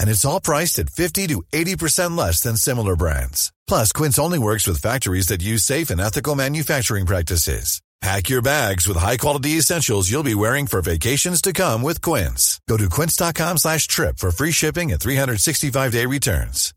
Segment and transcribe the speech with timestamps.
[0.00, 3.52] And it's all priced at 50 to 80% less than similar brands.
[3.68, 7.80] Plus, Quince only works with factories that use safe and ethical manufacturing practices.
[8.00, 12.58] Pack your bags with high-quality essentials you'll be wearing for vacations to come with Quince.
[12.66, 16.72] Go to quince.com slash trip for free shipping and 365-day returns.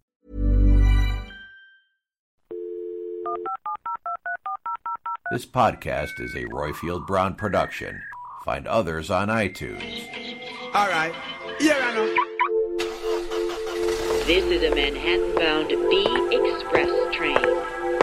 [5.32, 8.02] This podcast is a Roifield Brown production.
[8.44, 9.82] Find others on iTunes.
[10.74, 11.14] All right.
[11.62, 12.33] Yeah, I know.
[14.26, 17.36] This is a Manhattan-bound B Express train.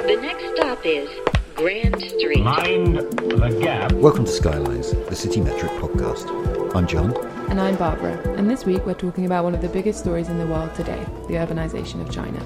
[0.06, 1.08] The next stop is
[1.54, 2.42] Grand Street.
[2.42, 3.92] Mind the gap.
[3.92, 6.76] Welcome to Skylines, the CityMetric podcast.
[6.76, 7.16] I'm John.
[7.48, 10.36] And I'm Barbara, and this week we're talking about one of the biggest stories in
[10.36, 12.38] the world today the urbanization of China.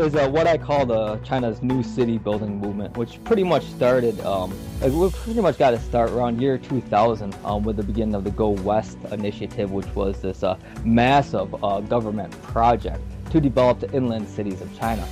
[0.00, 4.18] Is uh, what I call the China's new city building movement, which pretty much started.
[4.20, 8.14] Um, like we pretty much got to start around year 2000 um, with the beginning
[8.14, 13.80] of the Go West initiative, which was this uh, massive uh, government project to develop
[13.80, 15.06] the inland cities of China.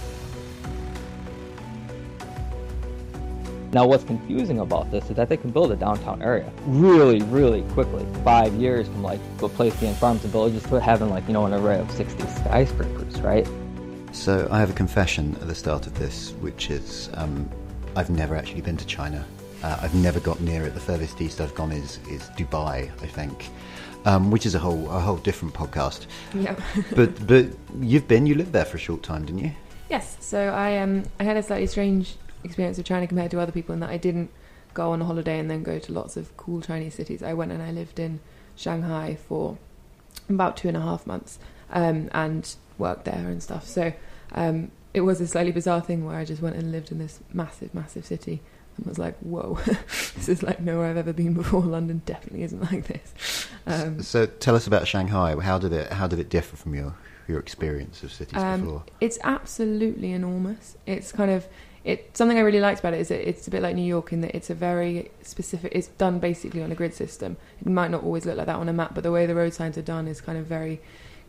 [3.72, 7.62] Now, what's confusing about this is that they can build a downtown area really, really
[7.72, 8.06] quickly.
[8.24, 9.20] Five years from like
[9.80, 13.46] being farms and villages to having like you know an array of 60 skyscrapers, right?
[14.16, 17.48] So I have a confession at the start of this, which is um,
[17.94, 19.24] I've never actually been to China.
[19.62, 20.74] Uh, I've never got near it.
[20.74, 23.50] The furthest east I've gone is is Dubai, I think,
[24.04, 26.06] um, which is a whole a whole different podcast.
[26.34, 26.56] Yeah.
[26.96, 27.46] but but
[27.78, 29.52] you've been, you lived there for a short time, didn't you?
[29.90, 33.52] Yes, so I um I had a slightly strange experience of China compared to other
[33.52, 34.30] people in that I didn't
[34.74, 37.22] go on a holiday and then go to lots of cool Chinese cities.
[37.22, 38.18] I went and I lived in
[38.56, 39.56] Shanghai for
[40.28, 41.38] about two and a half months
[41.70, 43.66] um, and worked there and stuff.
[43.68, 43.92] So
[44.32, 47.20] um, it was a slightly bizarre thing where I just went and lived in this
[47.32, 48.40] massive, massive city
[48.76, 51.60] and was like, whoa, this is like nowhere I've ever been before.
[51.76, 53.46] London definitely isn't like this.
[53.66, 55.34] Um, so tell us about Shanghai.
[55.40, 56.94] How did it how did it differ from your
[57.28, 58.84] your experience of cities Um, before?
[59.00, 60.76] It's absolutely enormous.
[60.86, 61.46] It's kind of
[61.84, 62.16] it.
[62.16, 64.20] Something I really liked about it is that it's a bit like New York in
[64.22, 65.72] that it's a very specific.
[65.74, 67.36] It's done basically on a grid system.
[67.60, 69.52] It might not always look like that on a map, but the way the road
[69.52, 70.80] signs are done is kind of very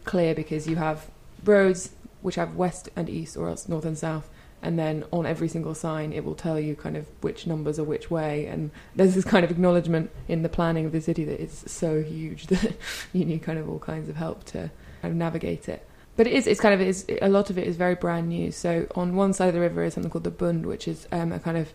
[0.06, 1.10] clear because you have
[1.44, 1.92] roads
[2.28, 4.30] which have west and east, or else north and south.
[4.62, 7.86] And then on every single sign, it will tell you kind of which numbers are
[7.86, 8.48] which way.
[8.48, 12.04] And there's this kind of acknowledgement in the planning of the city that it's so
[12.04, 12.76] huge that
[13.14, 14.70] you need kind of all kinds of help to
[15.02, 15.88] kind of navigate it.
[16.18, 18.52] But it is, it's kind of, it's, a lot of it is very brand new.
[18.52, 21.32] So on one side of the river is something called the Bund, which is um,
[21.32, 21.72] a kind of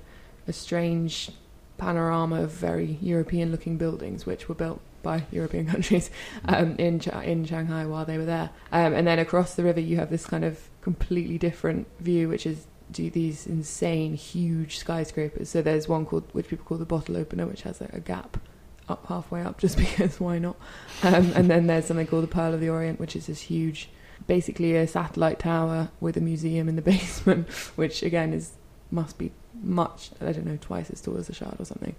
[0.47, 1.31] a strange
[1.79, 6.11] panorama of very European looking buildings, which were built by European countries
[6.47, 8.51] um, in Ch- in Shanghai while they were there.
[8.71, 12.47] Um, and then across the river, you have this kind of completely different view, which
[12.47, 15.49] is do these insane, huge skyscrapers.
[15.49, 18.39] So there's one called, which people call the bottle opener, which has a, gap
[18.89, 20.57] up halfway up, just because why not?
[21.03, 23.89] Um, and then there's something called the Pearl of the Orient, which is this huge,
[24.27, 28.53] basically a satellite tower with a museum in the basement, which again is
[28.91, 29.33] must be
[29.63, 31.95] much, I don't know, twice as tall as a shard or something.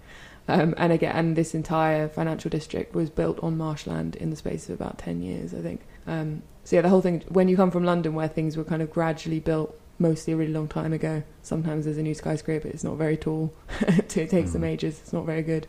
[0.46, 4.68] Um, and again, and this entire financial district was built on marshland in the space
[4.68, 5.80] of about 10 years, I think.
[6.06, 8.82] Um, so, yeah, the whole thing, when you come from London, where things were kind
[8.82, 12.84] of gradually built, mostly a really long time ago, sometimes there's a new skyscraper, it's
[12.84, 15.66] not very tall, it takes them ages, it's not very good.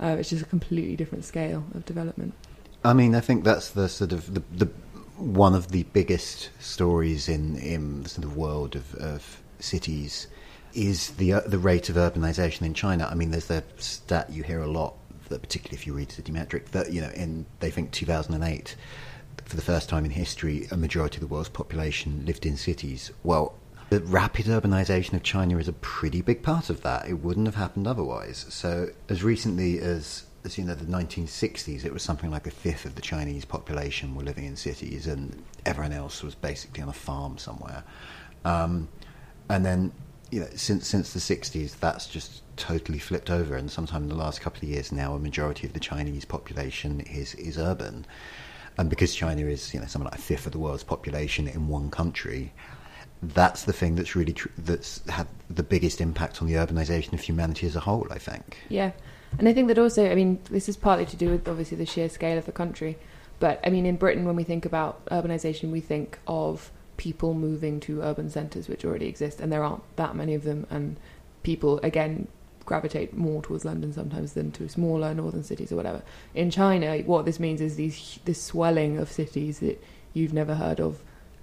[0.00, 2.34] Uh, it's just a completely different scale of development.
[2.84, 4.66] I mean, I think that's the sort of the, the
[5.16, 10.26] one of the biggest stories in in the sort of world of, of cities
[10.74, 13.08] is the uh, the rate of urbanization in China.
[13.10, 14.94] I mean, there's the stat you hear a lot,
[15.28, 18.76] that particularly if you read CityMetric, that you know, in they think 2008,
[19.44, 23.10] for the first time in history, a majority of the world's population lived in cities.
[23.22, 23.54] Well,
[23.90, 27.08] the rapid urbanization of China is a pretty big part of that.
[27.08, 28.46] It wouldn't have happened otherwise.
[28.48, 32.84] So, as recently as as you know, the 1960s, it was something like a fifth
[32.84, 36.94] of the Chinese population were living in cities, and everyone else was basically on a
[36.94, 37.82] farm somewhere.
[38.44, 38.88] Um,
[39.48, 39.92] and then,
[40.34, 43.54] you know, since since the 60s, that's just totally flipped over.
[43.54, 47.00] And sometime in the last couple of years now, a majority of the Chinese population
[47.02, 48.04] is is urban.
[48.76, 51.68] and because China is you know something like a fifth of the world's population in
[51.68, 52.52] one country,
[53.22, 57.20] that's the thing that's really tr- that's had the biggest impact on the urbanization of
[57.20, 58.08] humanity as a whole.
[58.10, 58.58] I think.
[58.68, 58.90] Yeah,
[59.38, 61.86] and I think that also, I mean, this is partly to do with obviously the
[61.86, 62.98] sheer scale of the country,
[63.38, 66.72] but I mean, in Britain, when we think about urbanization, we think of
[67.04, 70.66] people moving to urban centres which already exist, and there aren't that many of them,
[70.70, 70.96] and
[71.42, 72.26] people again
[72.64, 76.02] gravitate more towards London sometimes than to smaller northern cities or whatever.
[76.34, 79.78] In China, what this means is these this swelling of cities that
[80.14, 81.02] you've never heard of,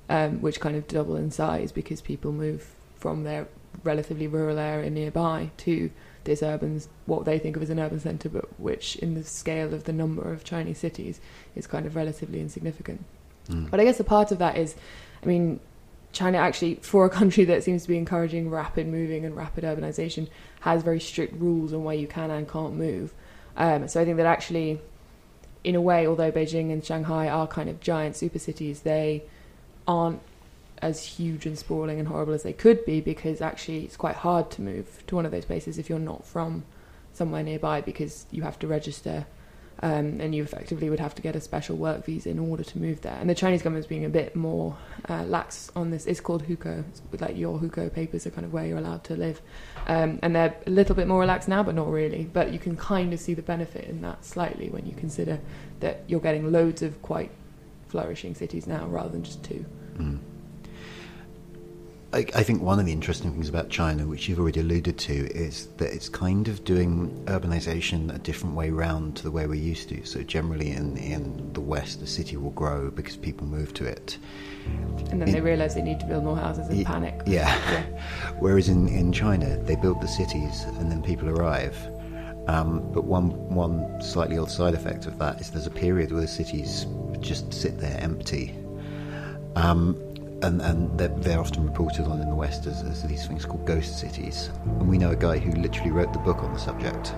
[0.09, 3.47] um, which kind of double in size because people move from their
[3.83, 5.91] relatively rural area nearby to
[6.23, 9.75] this urban, what they think of as an urban centre, but which in the scale
[9.75, 11.21] of the number of Chinese cities
[11.55, 13.05] is kind of relatively insignificant.
[13.47, 13.69] Mm.
[13.69, 14.75] But I guess a part of that is,
[15.23, 15.59] I mean,
[16.11, 20.27] China actually, for a country that seems to be encouraging rapid moving and rapid urbanization,
[20.61, 23.13] has very strict rules on where you can and can't move.
[23.57, 24.79] Um, so I think that actually,
[25.63, 29.23] in a way, although Beijing and Shanghai are kind of giant super cities, they
[29.87, 30.21] aren't
[30.81, 34.49] as huge and sprawling and horrible as they could be because actually it's quite hard
[34.49, 36.63] to move to one of those places if you're not from
[37.13, 39.25] somewhere nearby because you have to register
[39.81, 42.79] um, and you effectively would have to get a special work visa in order to
[42.79, 43.17] move there.
[43.19, 44.77] And the Chinese government's being a bit more
[45.09, 46.05] uh, lax on this.
[46.05, 49.15] It's called hukou, it's like your hukou papers are kind of where you're allowed to
[49.15, 49.41] live,
[49.87, 52.25] um, and they're a little bit more relaxed now, but not really.
[52.31, 55.39] But you can kind of see the benefit in that slightly when you consider
[55.79, 57.31] that you're getting loads of quite
[57.87, 59.65] flourishing cities now rather than just two.
[59.97, 60.19] Mm.
[62.13, 65.13] I, I, think one of the interesting things about China, which you've already alluded to,
[65.33, 69.55] is that it's kind of doing urbanization a different way round to the way we're
[69.55, 70.05] used to.
[70.05, 74.17] So generally, in in the West, the city will grow because people move to it,
[75.09, 77.21] and then in, they realise they need to build more houses and y- panic.
[77.25, 77.47] Yeah.
[77.71, 77.83] yeah.
[78.39, 81.77] Whereas in in China, they build the cities and then people arrive.
[82.47, 86.21] Um, but one one slightly odd side effect of that is there's a period where
[86.21, 86.87] the cities
[87.21, 88.53] just sit there empty.
[89.55, 89.95] Um,
[90.43, 93.65] and, and they're, they're, often reported on in the West as, as these things called
[93.65, 94.49] ghost cities.
[94.65, 97.13] And we know a guy who literally wrote the book on the subject.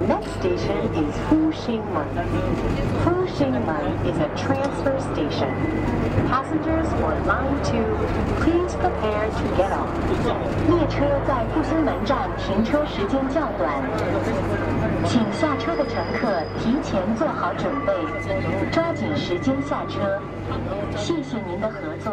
[0.00, 2.08] Next station is Fuxingmen.
[3.04, 5.48] Fuxingmen is a transfer station.
[6.26, 7.78] Passengers for line 2,
[8.42, 9.88] please prepare to get off.
[10.68, 13.82] 列车在复兴门站停车时间较短，
[15.06, 17.92] 请下车的乘客提前做好准备，
[18.72, 20.20] 抓紧时间下车。
[20.96, 22.12] 谢谢您的合作。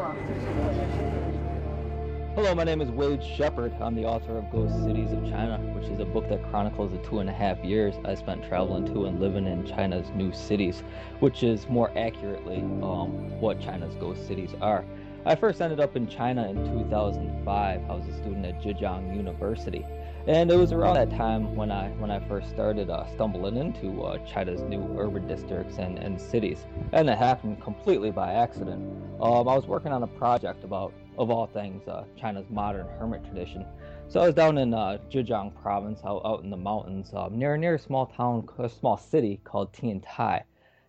[2.34, 3.74] Hello, my name is Wade Shepard.
[3.82, 6.98] I'm the author of Ghost Cities of China, which is a book that chronicles the
[7.00, 10.82] two and a half years I spent traveling to and living in China's new cities,
[11.20, 14.86] which is more accurately um, what China's ghost cities are.
[15.26, 17.82] I first ended up in China in 2005.
[17.90, 19.86] I was a student at Zhejiang University.
[20.26, 24.04] And it was around that time when I when I first started uh, stumbling into
[24.04, 28.82] uh, China's new urban districts and, and cities, and it happened completely by accident.
[29.20, 33.24] Um, I was working on a project about of all things, uh, China's modern hermit
[33.26, 33.66] tradition.
[34.08, 37.56] So I was down in uh, Zhejiang province, out, out in the mountains, um, near
[37.58, 40.44] near a small town, a small city called Tiantai.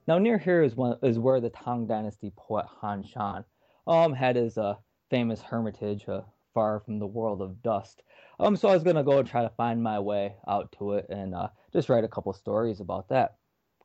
[0.09, 3.45] Now near here is one is where the Tang Dynasty poet Han Shan
[3.87, 4.75] um, had his uh,
[5.11, 6.23] famous hermitage, uh,
[6.53, 8.03] far from the world of dust.
[8.41, 11.07] Um, so I was gonna go and try to find my way out to it
[11.09, 13.37] and uh, just write a couple stories about that.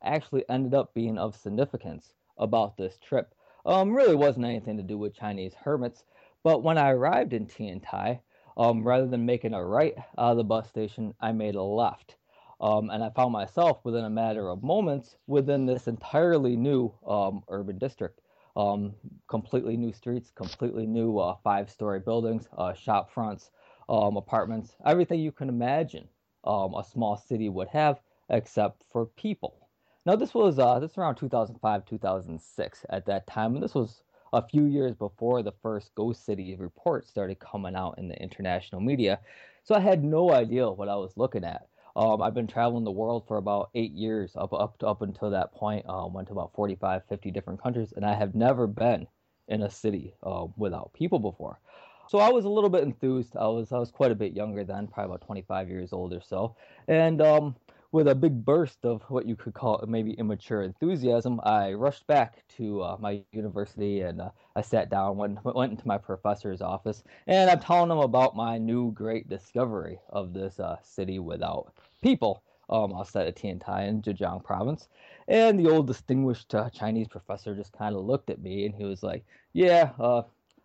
[0.04, 3.34] Actually, ended up being of significance about this trip.
[3.66, 6.04] Um, really wasn't anything to do with Chinese hermits.
[6.44, 8.20] But when I arrived in Tiantai,
[8.58, 12.16] um, rather than making a right out of the bus station, I made a left.
[12.60, 17.44] Um, and I found myself within a matter of moments within this entirely new um,
[17.50, 18.22] urban district.
[18.56, 18.96] Um,
[19.28, 23.52] completely new streets, completely new uh, five story buildings, uh, shop fronts,
[23.88, 26.08] um, apartments, everything you can imagine
[26.44, 29.68] um, a small city would have, except for people.
[30.06, 34.02] Now, this was uh, this was around 2005, 2006 at that time, and this was
[34.34, 38.82] a few years before the first Ghost City report started coming out in the international
[38.82, 39.20] media.
[39.64, 41.68] So I had no idea what I was looking at.
[41.96, 45.52] Um, I've been traveling the world for about eight years up up up until that
[45.54, 45.88] point.
[45.90, 49.08] Um, went to about 45, 50 different countries, and I have never been
[49.48, 51.60] in a city uh, without people before.
[52.08, 53.36] So I was a little bit enthused.
[53.36, 56.22] I was I was quite a bit younger then, probably about 25 years old or
[56.22, 56.56] so,
[56.88, 57.56] and um,
[57.92, 62.46] with a big burst of what you could call maybe immature enthusiasm, I rushed back
[62.58, 67.04] to uh, my university and uh, I sat down, went, went into my professor's office,
[67.28, 72.44] and I'm telling him about my new great discovery of this uh, city without people.
[72.70, 74.90] Um, outside of Tiantai in Zhejiang province.
[75.30, 78.84] And the old distinguished uh, Chinese professor just kind of looked at me and he
[78.84, 80.24] was like, Yeah, uh,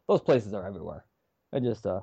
[0.09, 1.05] those places are everywhere.
[1.53, 2.01] And just uh,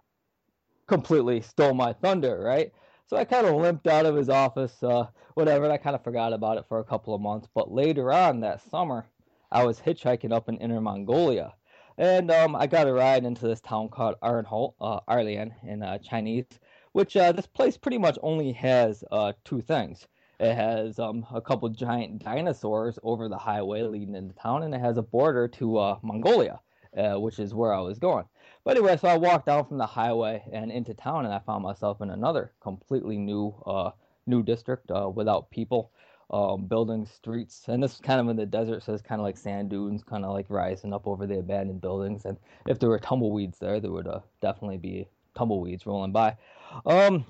[0.88, 2.74] completely stole my thunder, right?
[3.10, 6.04] So I kind of limped out of his office, uh, whatever, and I kind of
[6.04, 7.48] forgot about it for a couple of months.
[7.52, 9.08] But later on that summer,
[9.52, 11.56] I was hitchhiking up in Inner Mongolia,
[11.98, 15.98] and um, I got a ride into this town called Erenhot, uh, Erlian in uh,
[15.98, 16.46] Chinese,
[16.92, 20.08] which uh, this place pretty much only has uh, two things.
[20.40, 24.82] It has um, a couple giant dinosaurs over the highway leading into town, and it
[24.82, 26.60] has a border to uh, Mongolia,
[26.96, 28.26] uh, which is where I was going.
[28.64, 31.64] But anyway, so I walked down from the highway and into town, and I found
[31.64, 33.92] myself in another completely new uh,
[34.28, 35.92] new district uh, without people,
[36.30, 39.26] um, buildings, streets, and this is kind of in the desert, so it's kind of
[39.26, 42.26] like sand dunes, kind of like rising up over the abandoned buildings.
[42.26, 42.38] And
[42.68, 46.38] if there were tumbleweeds there, there would uh, definitely be tumbleweeds rolling by.
[46.86, 47.26] Um,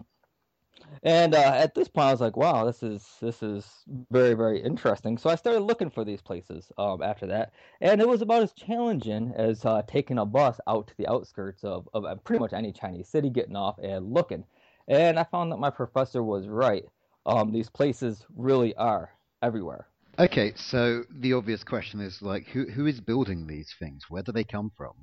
[1.04, 3.66] and uh, at this point, I was like, "Wow, this is this is
[4.12, 8.08] very very interesting." So I started looking for these places um, after that, and it
[8.08, 12.06] was about as challenging as uh, taking a bus out to the outskirts of, of
[12.06, 14.44] uh, pretty much any Chinese city, getting off and looking.
[14.88, 16.84] And I found that my professor was right.
[17.26, 19.88] Um, these places really are everywhere.
[20.18, 24.06] Okay, so the obvious question is like, who who is building these things?
[24.10, 24.94] Where do they come from?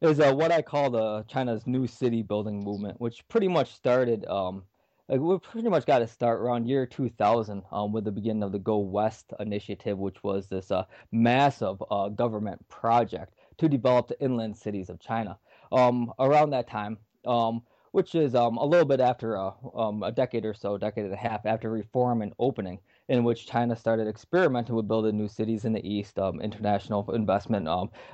[0.00, 4.24] Is uh, what I call the China's new city building movement, which pretty much started
[4.26, 4.62] um,
[5.10, 8.52] like we pretty much got to start around year 2000 um, with the beginning of
[8.52, 14.20] the Go West initiative, which was this uh, massive uh, government project to develop the
[14.20, 15.36] inland cities of China.
[15.72, 20.12] Um, around that time, um, which is um, a little bit after uh, um, a
[20.12, 24.06] decade or so, decade and a half after reform and opening, in which China started
[24.06, 27.66] experimenting with building new cities in the east, um, international investment,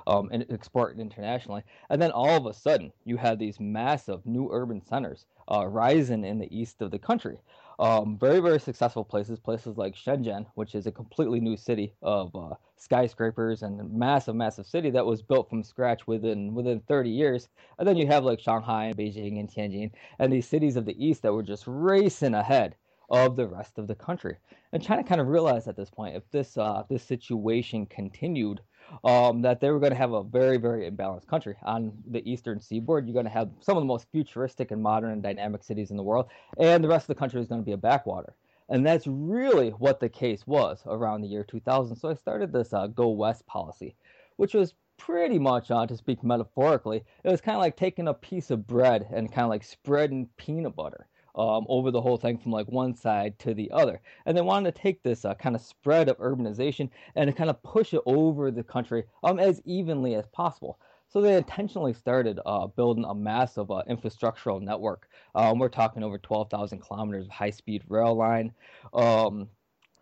[0.06, 1.62] and export internationally.
[1.90, 6.24] And then all of a sudden, you had these massive new urban centers uh, rising
[6.24, 7.38] in the east of the country.
[7.78, 12.34] Um, very, very successful places, places like Shenzhen, which is a completely new city of
[12.34, 17.48] uh, skyscrapers and massive, massive city that was built from scratch within within 30 years.
[17.78, 21.04] And then you have like Shanghai and Beijing and Tianjin and these cities of the
[21.04, 22.74] east that were just racing ahead
[23.10, 24.36] of the rest of the country.
[24.72, 28.60] And China kind of realized at this point if this uh, this situation continued,
[29.04, 32.60] um, that they were going to have a very very imbalanced country on the eastern
[32.60, 33.06] seaboard.
[33.06, 35.96] You're going to have some of the most futuristic and modern and dynamic cities in
[35.96, 36.26] the world,
[36.58, 38.34] and the rest of the country is going to be a backwater.
[38.68, 41.94] And that's really what the case was around the year 2000.
[41.96, 43.94] So I started this uh, Go West policy,
[44.36, 48.14] which was pretty much, uh, to speak metaphorically, it was kind of like taking a
[48.14, 52.38] piece of bread and kind of like spreading peanut butter um, over the whole thing
[52.38, 54.00] from like one side to the other.
[54.24, 57.62] And they wanted to take this uh, kind of spread of urbanization and kind of
[57.62, 60.78] push it over the country um, as evenly as possible.
[61.08, 65.08] So they intentionally started uh, building a massive uh, infrastructural network.
[65.34, 68.52] Um, we're talking over 12,000 kilometers of high-speed rail line,
[68.92, 69.48] um,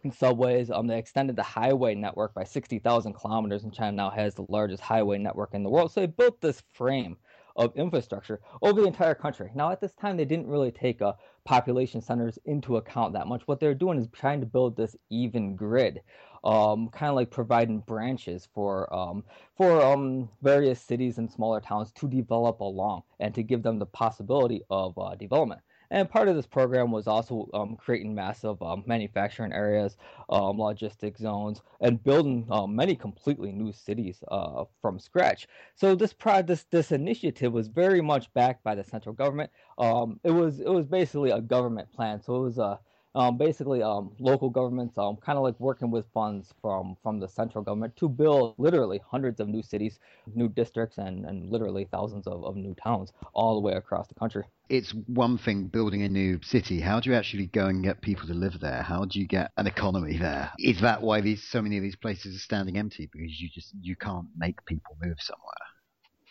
[0.03, 0.71] and subways.
[0.71, 4.83] Um, they extended the highway network by 60,000 kilometers, and China now has the largest
[4.83, 5.93] highway network in the world.
[5.93, 7.17] So they built this frame
[7.57, 9.51] of infrastructure over the entire country.
[9.55, 11.13] Now, at this time, they didn't really take uh,
[11.45, 13.43] population centers into account that much.
[13.47, 16.01] What they're doing is trying to build this even grid,
[16.43, 19.25] um, kind of like providing branches for um,
[19.57, 23.87] for um, various cities and smaller towns to develop along and to give them the
[23.87, 25.61] possibility of uh, development.
[25.91, 29.97] And part of this program was also um, creating massive um, manufacturing areas,
[30.29, 35.47] um, logistic zones, and building um, many completely new cities uh, from scratch.
[35.75, 39.51] So this, pro- this this initiative was very much backed by the central government.
[39.79, 42.21] Um, it was it was basically a government plan.
[42.23, 42.79] So it was a
[43.15, 47.29] um, basically um, local governments um, kind of like working with funds from from the
[47.29, 49.99] central government to build literally hundreds of new cities,
[50.35, 54.15] new districts, and, and literally thousands of, of new towns all the way across the
[54.15, 54.45] country.
[54.69, 56.81] It's one thing building a new city.
[56.81, 58.83] How do you actually go and get people to live there?
[58.83, 60.51] How do you get an economy there?
[60.59, 63.73] Is that why these so many of these places are standing empty because you just
[63.81, 65.74] you can't make people move somewhere?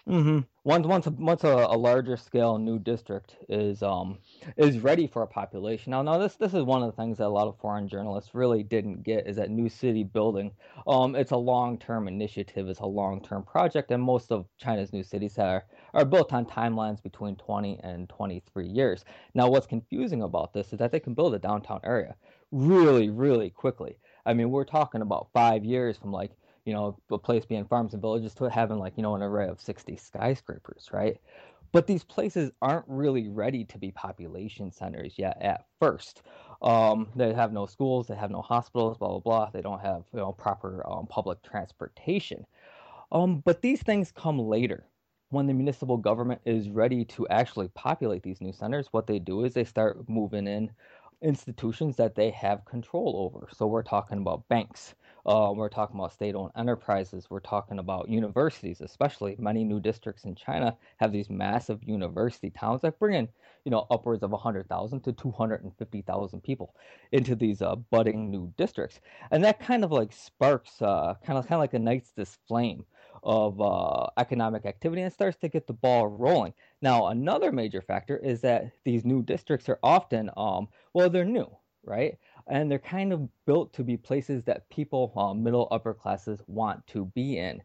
[0.08, 0.40] Mm-hmm.
[0.66, 4.18] Once once a, once a, a, larger scale new district is um
[4.58, 5.92] is ready for a population.
[5.92, 8.36] Now, now this this is one of the things that a lot of foreign journalists
[8.36, 10.52] really didn't get is that new city building.
[10.88, 12.68] Um, it's a long term initiative.
[12.68, 16.46] It's a long term project, and most of China's new cities are are built on
[16.46, 19.06] timelines between 20 and 23 years.
[19.34, 22.16] Now, what's confusing about this is that they can build a downtown area
[22.52, 23.98] really really quickly.
[24.26, 26.32] I mean, we're talking about five years from like
[26.66, 29.48] you know, a place being farms and villages to having like, you know, an array
[29.48, 31.18] of 60 skyscrapers, right?
[31.72, 36.22] But these places aren't really ready to be population centers yet at first.
[36.62, 39.50] Um, they have no schools, they have no hospitals, blah, blah, blah.
[39.50, 42.46] They don't have, you know, proper um, public transportation.
[43.12, 44.86] Um, but these things come later.
[45.30, 49.44] When the municipal government is ready to actually populate these new centers, what they do
[49.46, 50.72] is they start moving in
[51.24, 53.48] institutions that they have control over.
[53.52, 54.94] So we're talking about banks,
[55.26, 57.28] Uh, we're talking about state-owned enterprises.
[57.30, 62.82] We're talking about universities, especially many new districts in China have these massive university towns
[62.82, 63.30] that bring in,
[63.64, 66.76] you know, upwards of 100,000 to 250,000 people
[67.12, 69.00] into these uh, budding new districts,
[69.32, 72.86] and that kind of like sparks, uh, kind of kind of like ignites this flame
[73.24, 76.54] of uh, economic activity and starts to get the ball rolling.
[76.82, 81.50] Now, another major factor is that these new districts are often, um, well, they're new,
[81.84, 82.18] right?
[82.48, 86.86] and they're kind of built to be places that people, uh, middle upper classes, want
[86.88, 87.62] to be in.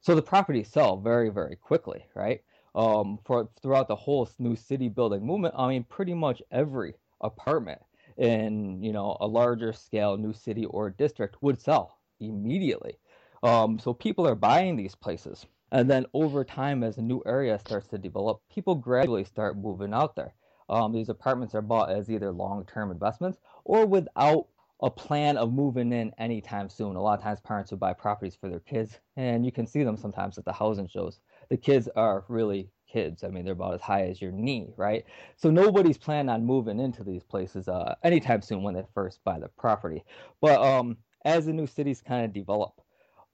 [0.00, 2.42] So the properties sell very, very quickly, right?
[2.74, 7.80] Um, for throughout the whole new city building movement, I mean, pretty much every apartment
[8.16, 12.98] in you know a larger scale new city or district would sell immediately.
[13.42, 17.58] Um, so people are buying these places, and then over time, as a new area
[17.58, 20.34] starts to develop, people gradually start moving out there.
[20.68, 23.38] Um, these apartments are bought as either long-term investments
[23.68, 24.48] or without
[24.80, 26.96] a plan of moving in anytime soon.
[26.96, 29.84] A lot of times parents would buy properties for their kids, and you can see
[29.84, 31.20] them sometimes at the housing shows.
[31.50, 33.22] The kids are really kids.
[33.22, 35.04] I mean, they're about as high as your knee, right?
[35.36, 39.38] So nobody's planning on moving into these places uh, anytime soon when they first buy
[39.38, 40.02] the property.
[40.40, 42.80] But um, as the new cities kind of develop,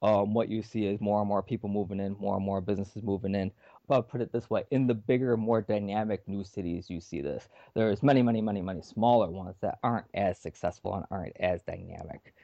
[0.03, 3.03] um, what you see is more and more people moving in, more and more businesses
[3.03, 3.53] moving in.
[3.87, 7.21] But I'll put it this way: in the bigger, more dynamic new cities, you see
[7.21, 7.49] this.
[7.75, 12.35] There's many, many, many, many smaller ones that aren't as successful and aren't as dynamic.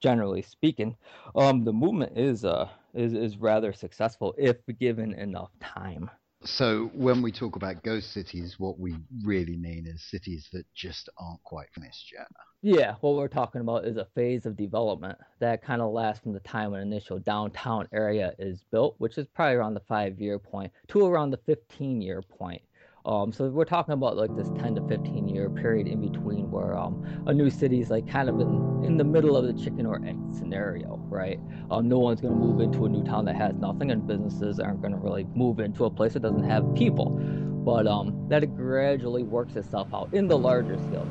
[0.00, 0.96] Generally speaking,
[1.34, 6.10] um, the movement is uh is is rather successful if given enough time.
[6.42, 11.10] So when we talk about ghost cities, what we really mean is cities that just
[11.18, 12.28] aren't quite finished yet.
[12.62, 16.32] Yeah, what we're talking about is a phase of development that kind of lasts from
[16.32, 20.38] the time an initial downtown area is built, which is probably around the five year
[20.38, 22.62] point, to around the 15 year point.
[23.06, 26.76] Um, so we're talking about like this 10 to 15 year period in between where
[26.76, 29.86] um, a new city is like kind of in, in the middle of the chicken
[29.86, 31.40] or egg scenario, right?
[31.70, 34.60] Um, no one's going to move into a new town that has nothing, and businesses
[34.60, 37.10] aren't going to really move into a place that doesn't have people.
[37.64, 41.06] But um, that gradually works itself out in the larger scale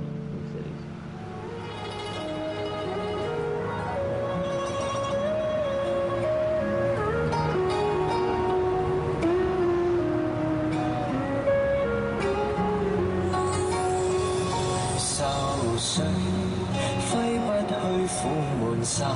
[19.00, 19.08] 一片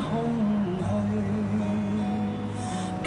[0.00, 0.06] 空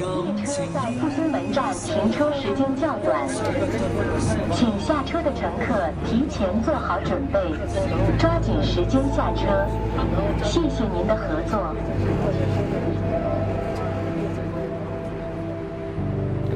[0.01, 0.03] 虛？
[0.35, 3.25] 列车在复兴门站停车时间较短，
[4.53, 7.39] 请下车的乘客提前做好准备，
[8.17, 9.65] 抓紧时间下车。
[10.43, 11.73] 谢谢您的合作。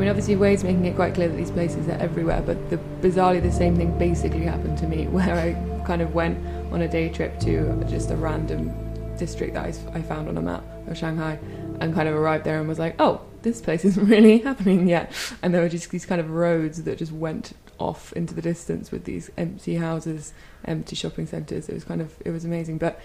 [0.04, 3.42] Mean, obviously, Wade's making it quite clear that these places are everywhere, but the, bizarrely,
[3.42, 6.38] the same thing basically happened to me, where I kind of went
[6.74, 8.72] on a day trip to just a random
[9.18, 11.40] district that I found on a map of Shanghai,
[11.80, 15.12] and kind of arrived there and was like, oh, this place isn't really happening yet.
[15.42, 18.92] And there were just these kind of roads that just went off into the distance
[18.92, 20.34] with these empty houses,
[20.66, 21.70] empty shopping centres.
[21.70, 22.78] It was kind of, it was amazing.
[22.78, 23.00] But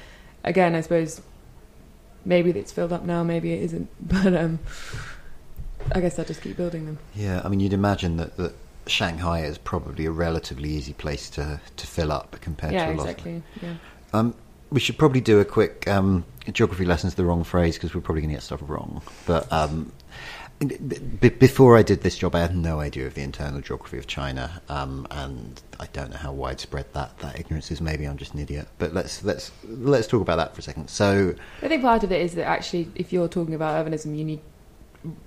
[0.44, 1.22] again, I suppose
[2.24, 3.88] maybe it's filled up now, maybe it isn't.
[4.00, 4.58] But um,
[5.92, 6.98] I guess I'll just keep building them.
[7.14, 8.54] Yeah, I mean, you'd imagine that, that
[8.86, 12.94] Shanghai is probably a relatively easy place to, to fill up compared yeah, to a
[12.94, 13.08] lot.
[13.08, 13.42] exactly.
[13.62, 13.74] Yeah.
[14.12, 14.34] Um,
[14.70, 18.22] we should probably do a quick um, geography lesson's the wrong phrase because we're probably
[18.22, 19.02] going to get stuff wrong.
[19.26, 19.92] But um,
[20.58, 24.06] b- before I did this job, I had no idea of the internal geography of
[24.06, 27.80] China, um, and I don't know how widespread that, that ignorance is.
[27.80, 28.68] Maybe I'm just an idiot.
[28.78, 30.90] But let's let's let's talk about that for a second.
[30.90, 34.24] So, I think part of it is that actually, if you're talking about urbanism, you
[34.24, 34.40] need,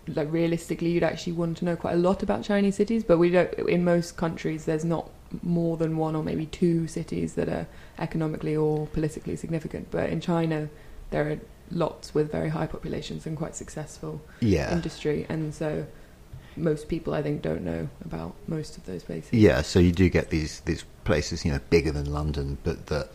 [0.08, 3.04] like, realistically, you'd actually want to know quite a lot about Chinese cities.
[3.04, 3.52] But we don't.
[3.70, 5.10] In most countries, there's not
[5.44, 7.66] more than one or maybe two cities that are
[8.00, 9.90] economically or politically significant.
[9.92, 10.70] But in China,
[11.12, 11.40] there are
[11.72, 14.74] lots with very high populations and quite successful Yeah.
[14.74, 15.86] industry, and so
[16.58, 19.32] most people, I think, don't know about most of those places.
[19.32, 23.08] yeah, so you do get these these places, you know, bigger than London, but that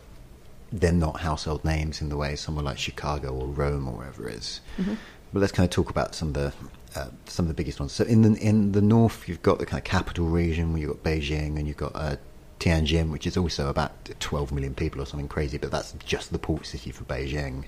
[0.72, 4.36] they're not household names in the way somewhere like Chicago or Rome or wherever it
[4.36, 4.60] is.
[4.78, 4.96] Mhm.
[5.40, 6.52] Let's kind of talk about some of the
[6.94, 7.92] uh, some of the biggest ones.
[7.92, 10.90] So in the in the north, you've got the kind of capital region where you've
[10.90, 12.16] got Beijing and you've got uh,
[12.60, 16.38] Tianjin, which is also about 12 million people or something crazy, but that's just the
[16.38, 17.64] port city for Beijing.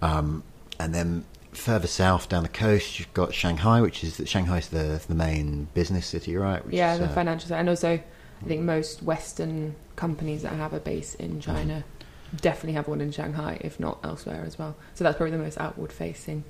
[0.00, 0.42] Um,
[0.78, 5.14] and then further south down the coast, you've got Shanghai, which is Shanghai's the the
[5.14, 6.64] main business city, right?
[6.64, 8.00] Which yeah, is, the uh, financial and also
[8.42, 11.84] I think most Western companies that have a base in China
[12.40, 14.74] definitely have one in Shanghai, if not elsewhere as well.
[14.94, 16.44] So that's probably the most outward-facing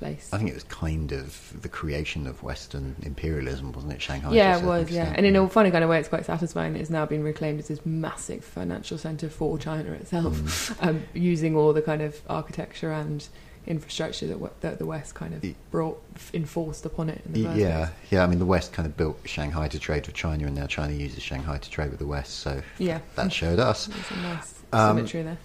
[0.00, 0.28] place.
[0.32, 4.02] I think it was kind of the creation of Western imperialism, wasn't it?
[4.02, 4.32] Shanghai.
[4.32, 4.90] yeah, it was.
[4.90, 6.72] Yeah, and in a funny kind of way, it's quite satisfying.
[6.72, 10.76] that It's now been reclaimed as this massive financial center for China itself, Mm.
[10.88, 13.28] um, using all the kind of architecture and
[13.66, 17.20] infrastructure that, w- that the West kind of brought enforced upon it.
[17.26, 17.90] In the first Yeah, place.
[18.10, 18.24] yeah.
[18.24, 20.94] I mean, the West kind of built Shanghai to trade with China, and now China
[20.94, 22.38] uses Shanghai to trade with the West.
[22.40, 23.00] So Yeah.
[23.16, 23.86] that showed us.
[23.86, 25.36] There's a nice Um, symmetry there.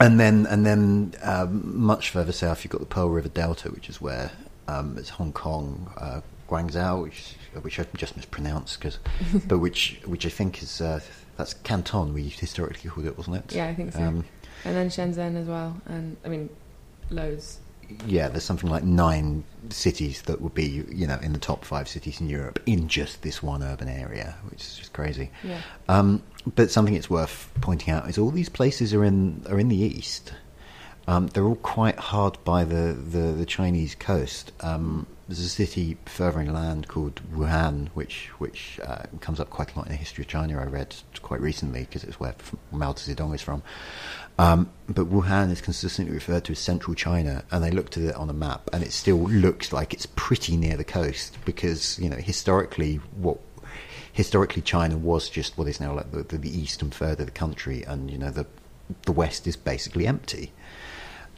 [0.00, 3.88] And then, and then, um, much further south, you've got the Pearl River Delta, which
[3.88, 4.30] is where
[4.68, 8.98] um, it's Hong Kong, uh, Guangzhou, which which I just mispronounced, cause,
[9.48, 11.00] but which which I think is uh,
[11.36, 12.12] that's Canton.
[12.12, 13.54] We historically called it, wasn't it?
[13.54, 14.02] Yeah, I think so.
[14.02, 14.24] Um,
[14.64, 16.50] and then Shenzhen as well, and I mean,
[17.10, 17.60] loads.
[18.06, 21.88] Yeah, there's something like nine cities that would be, you know, in the top five
[21.88, 25.30] cities in Europe in just this one urban area, which is just crazy.
[25.42, 25.60] Yeah.
[25.88, 26.22] Um,
[26.54, 29.76] but something it's worth pointing out is all these places are in are in the
[29.76, 30.32] east.
[31.08, 34.50] Um, they're all quite hard by the, the, the Chinese coast.
[34.60, 39.78] Um, there's a city further inland called Wuhan, which which uh, comes up quite a
[39.78, 40.60] lot in the history of China.
[40.60, 42.34] I read quite recently because it's where
[42.70, 43.62] Mao Zedong is from.
[44.38, 48.14] Um, but Wuhan is consistently referred to as central China, and they looked at it
[48.14, 52.08] on a map, and it still looks like it's pretty near the coast because you
[52.08, 53.40] know historically what
[54.12, 57.32] historically China was just what is now like the, the, the eastern third of the
[57.32, 58.46] country, and you know the
[59.02, 60.52] the west is basically empty.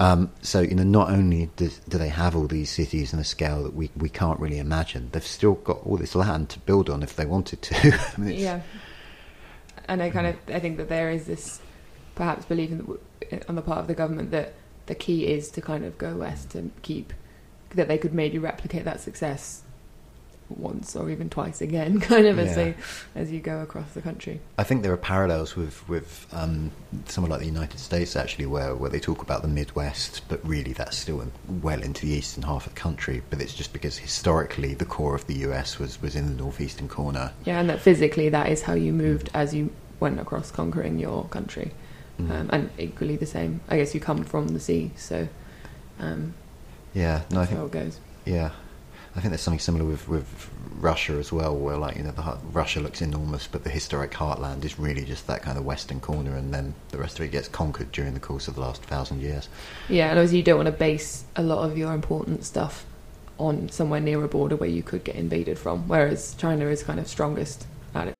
[0.01, 3.25] Um, so you know, not only do, do they have all these cities in a
[3.25, 6.89] scale that we, we can't really imagine, they've still got all this land to build
[6.89, 7.99] on if they wanted to.
[8.17, 8.61] I mean, Yeah.
[9.89, 11.61] And I kind of I think that there is this
[12.15, 14.55] perhaps belief the, on the part of the government that
[14.87, 17.13] the key is to kind of go west and keep
[17.71, 19.63] that they could maybe replicate that success
[20.51, 22.55] once or even twice again, kind of as Yeah.
[22.55, 22.75] they
[23.15, 24.41] as you go across the country.
[24.57, 26.71] I think there are parallels with with um,
[27.07, 30.73] somewhere like the United States actually, where where they talk about the Midwest, but really
[30.73, 31.33] that's still in,
[31.63, 33.23] well into the eastern half of the country.
[33.31, 35.79] But it's just because historically the core of the U.S.
[35.79, 37.33] was was in the northeastern corner.
[37.45, 41.25] Yeah, and that physically that is how you moved as you went across conquering your
[41.29, 41.73] country,
[42.21, 42.31] Mhm.
[42.31, 43.61] um, and equally the same.
[43.69, 45.29] I guess you come from the sea, so
[46.01, 46.35] um,
[46.95, 47.99] Yeah, no, I think how it goes.
[48.25, 48.51] Yeah,
[49.19, 52.39] I think there's something similar with, with Russia as well, where like you know the
[52.53, 56.37] Russia looks enormous, but the historic heartland is really just that kind of western corner,
[56.37, 59.21] and then the rest of it gets conquered during the course of the last thousand
[59.21, 59.49] years.
[59.89, 62.87] Yeah, and obviously you don't want to base a lot of your important stuff
[63.39, 67.01] on somewhere near a border where you could get invaded from, whereas China is kind
[67.01, 68.15] of strongest at it.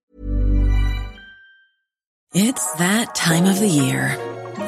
[2.35, 4.19] It's that time of the year.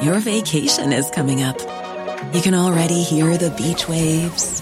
[0.01, 1.59] Your vacation is coming up.
[2.33, 4.61] You can already hear the beach waves,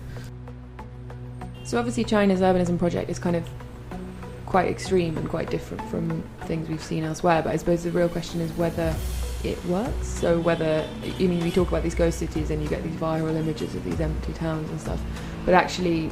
[1.71, 3.47] So obviously China's urbanism project is kind of
[4.45, 7.41] quite extreme and quite different from things we've seen elsewhere.
[7.41, 8.93] But I suppose the real question is whether
[9.45, 10.05] it works.
[10.05, 13.37] So whether I mean we talk about these ghost cities and you get these viral
[13.37, 14.99] images of these empty towns and stuff,
[15.45, 16.11] but actually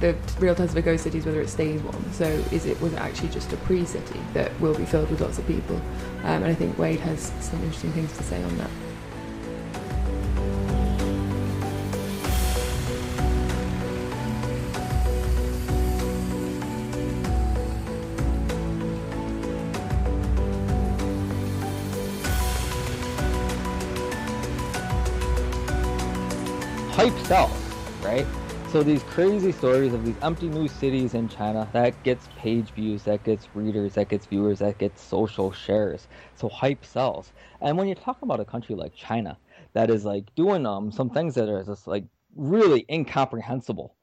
[0.00, 2.12] the real test of a ghost city is whether it stays one.
[2.14, 5.36] So is it was it actually just a pre-city that will be filled with lots
[5.36, 5.76] of people?
[6.22, 8.70] Um, and I think Wade has some interesting things to say on that.
[27.04, 27.50] Hype sells,
[28.02, 28.26] right?
[28.72, 33.02] So these crazy stories of these empty new cities in China that gets page views,
[33.02, 36.08] that gets readers, that gets viewers, that gets social shares.
[36.34, 37.32] So hype sells.
[37.60, 39.36] And when you talk about a country like China
[39.74, 42.04] that is like doing um some things that are just like
[42.36, 43.96] really incomprehensible.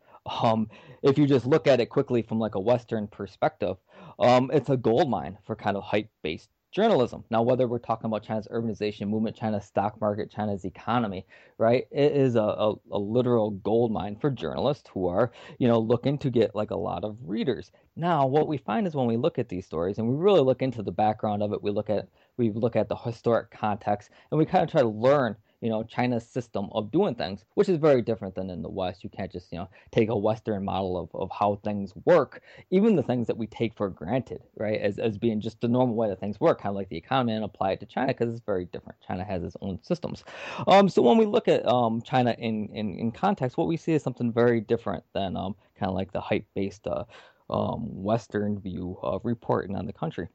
[0.44, 0.70] Um,
[1.02, 3.78] if you just look at it quickly from like a Western perspective,
[4.20, 7.24] um, it's a gold mine for kind of hype-based journalism.
[7.30, 11.26] Now, whether we're talking about China's urbanization movement, China's stock market, China's economy,
[11.58, 11.86] right?
[11.92, 16.18] It is a, a, a, literal gold mine for journalists who are, you know, looking
[16.20, 17.72] to get like a lot of readers.
[17.96, 20.62] Now, what we find is when we look at these stories and we really look
[20.62, 22.08] into the background of it, we look at
[22.38, 25.84] we look at the historic context and we kind of try to learn you know
[25.84, 29.04] China's system of doing things, which is very different than in the West.
[29.04, 32.96] You can't just you know take a Western model of, of how things work, even
[32.96, 36.10] the things that we take for granted, right, as as being just the normal way
[36.10, 38.46] that things work, kind of like the economy, and apply it to China because it's
[38.46, 38.98] very different.
[39.08, 40.24] China has its own systems.
[40.68, 43.94] Um, so when we look at um, China in, in in context, what we see
[43.94, 47.04] is something very different than um, kind of like the hype based uh,
[47.50, 50.28] um, Western view of reporting on the country.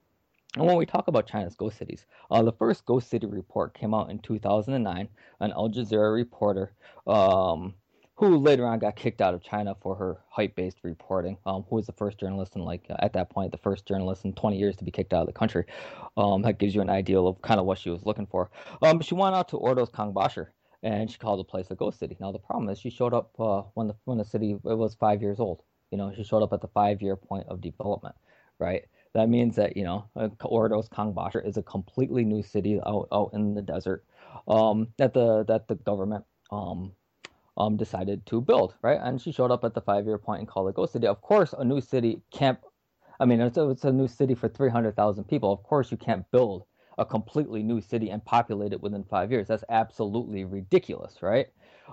[0.54, 3.92] And when we talk about China's ghost cities, uh, the first ghost city report came
[3.92, 5.08] out in 2009.
[5.40, 6.72] An Al Jazeera reporter,
[7.06, 7.74] um,
[8.14, 11.84] who later on got kicked out of China for her hype-based reporting, um, who was
[11.86, 14.84] the first journalist in like at that point the first journalist in 20 years to
[14.84, 15.64] be kicked out of the country.
[16.16, 18.50] Um, that gives you an idea of kind of what she was looking for.
[18.80, 20.46] Um, she went out to Ordos Kangbashi
[20.82, 22.16] and she called the place a ghost city.
[22.18, 24.94] Now the problem is she showed up uh, when the when the city it was
[24.94, 25.62] five years old.
[25.90, 28.16] You know, she showed up at the five-year point of development,
[28.58, 28.84] right?
[29.16, 33.54] That means that you know Ordos Kangbashi is a completely new city out out in
[33.54, 34.04] the desert
[34.46, 36.92] um, that the that the government um,
[37.56, 39.00] um, decided to build, right?
[39.02, 41.06] And she showed up at the five year point and called it Ghost City.
[41.06, 42.58] Of course, a new city can't.
[43.18, 45.50] I mean, it's a, it's a new city for three hundred thousand people.
[45.50, 46.64] Of course, you can't build
[46.98, 49.48] a completely new city and populate it within five years.
[49.48, 51.46] That's absolutely ridiculous, right?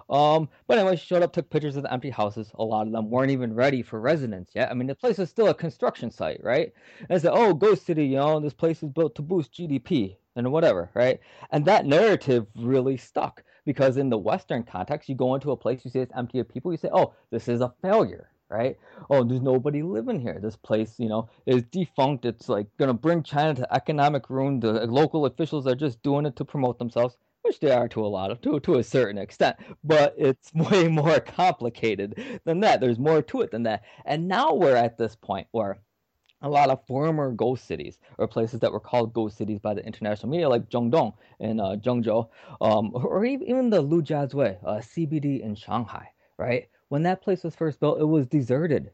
[0.10, 2.52] Um, but anyway, she showed up, took pictures of the empty houses.
[2.56, 4.70] A lot of them weren't even ready for residents yet.
[4.70, 6.74] I mean, the place is still a construction site, right?
[7.10, 10.52] And said, "Oh, Ghost City, you know, this place is built to boost GDP and
[10.52, 11.20] whatever, right?"
[11.52, 15.86] And that narrative really stuck because in the Western context, you go into a place,
[15.86, 18.78] you see it's empty of people, you say, "Oh, this is a failure." Right?
[19.10, 20.40] Oh, there's nobody living here.
[20.40, 22.24] This place, you know, is defunct.
[22.24, 24.60] It's like gonna bring China to economic ruin.
[24.60, 28.08] The local officials are just doing it to promote themselves which they are to a
[28.08, 32.82] lot of to to a certain extent, but it's way more complicated than that.
[32.82, 33.84] There's more to it than that.
[34.06, 35.78] And now we're at this point where
[36.42, 39.86] a lot of former ghost cities or places that were called ghost cities by the
[39.86, 42.28] international media, like Zhengdong in uh, Zhengzhou,
[42.60, 46.68] um, or even the Lujiazui uh, CBD in Shanghai, right?
[46.90, 48.92] When that place was first built, it was deserted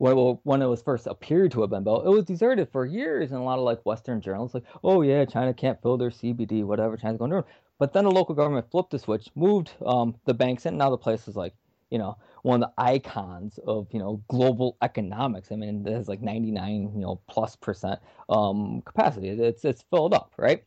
[0.00, 3.32] well, when it was first appeared to have been built, it was deserted for years,
[3.32, 6.64] and a lot of like Western journals like, oh yeah, China can't build their CBD,
[6.64, 7.44] whatever, China's going to.
[7.80, 10.78] But then the local government flipped the switch, moved um, the banks in.
[10.78, 11.54] Now the place is like,
[11.90, 15.50] you know, one of the icons of you know global economics.
[15.50, 19.30] I mean, it has like 99 you know plus percent um, capacity.
[19.30, 20.62] It's it's filled up, right?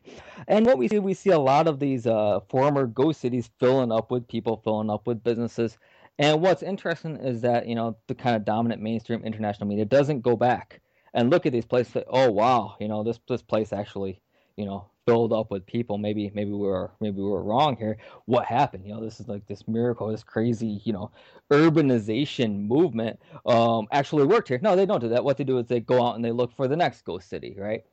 [0.49, 3.91] And what we see, we see a lot of these uh, former ghost cities filling
[3.91, 5.78] up with people, filling up with businesses
[6.19, 10.21] and what's interesting is that you know the kind of dominant mainstream international media doesn't
[10.21, 10.82] go back
[11.13, 11.93] and look at these places.
[11.93, 14.21] Say, oh wow, you know this this place actually
[14.56, 15.97] you know filled up with people.
[15.97, 17.97] Maybe maybe we were maybe we were wrong here.
[18.25, 18.85] What happened?
[18.85, 21.11] You know this is like this miracle, this crazy you know
[21.51, 24.59] urbanization movement um, actually worked here.
[24.61, 25.23] No, they don't do that.
[25.23, 27.55] What they do is they go out and they look for the next ghost city,
[27.57, 27.83] right?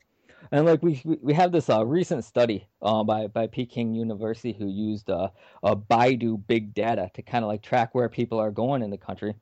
[0.53, 4.69] And like we we have this uh, recent study uh, by by Peking University who
[4.69, 5.29] used uh,
[5.63, 9.35] Baidu big data to kind of like track where people are going in the country,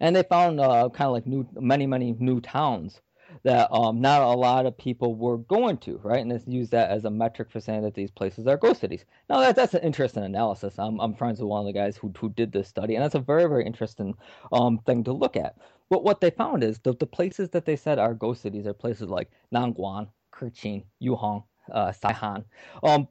[0.00, 3.00] and they found uh, kind of like new many many new towns
[3.42, 6.20] that um, not a lot of people were going to, right?
[6.20, 9.04] And let's use that as a metric for saying that these places are ghost cities.
[9.28, 10.78] Now, that, that's an interesting analysis.
[10.78, 13.14] I'm, I'm friends with one of the guys who, who did this study, and that's
[13.14, 14.14] a very, very interesting
[14.52, 15.56] um, thing to look at.
[15.90, 18.72] But what they found is the, the places that they said are ghost cities are
[18.72, 22.44] places like Nanguan, Kerqin, Yuhong, uh, Saihan.
[22.82, 23.08] Um,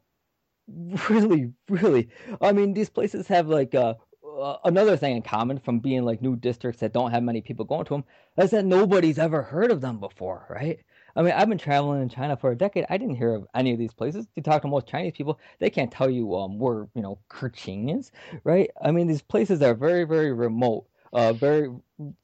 [1.10, 2.10] really, really,
[2.42, 3.96] I mean, these places have like uh,
[4.42, 7.66] uh, another thing in common from being like new districts that don't have many people
[7.66, 8.04] going to them
[8.38, 10.80] is that nobody's ever heard of them before, right?
[11.16, 12.86] I mean, I've been traveling in China for a decade.
[12.90, 14.28] I didn't hear of any of these places.
[14.36, 18.00] You talk to most Chinese people, they can't tell you um, where you know Kerqin
[18.00, 18.12] is,
[18.44, 18.70] right?
[18.82, 21.70] I mean, these places are very, very remote uh, very,